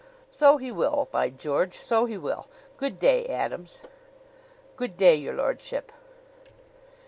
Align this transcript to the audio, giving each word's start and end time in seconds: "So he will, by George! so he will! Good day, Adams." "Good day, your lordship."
"So 0.31 0.57
he 0.57 0.71
will, 0.71 1.09
by 1.11 1.29
George! 1.29 1.77
so 1.77 2.05
he 2.05 2.17
will! 2.17 2.47
Good 2.75 2.97
day, 2.97 3.27
Adams." 3.27 3.83
"Good 4.75 4.97
day, 4.97 5.13
your 5.13 5.35
lordship." 5.35 5.91